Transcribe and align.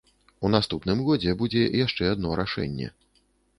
У 0.47 0.49
наступным 0.55 1.03
годзе 1.09 1.35
будзе 1.43 1.63
яшчэ 1.85 2.11
адно 2.15 2.35
рашэнне. 2.43 2.93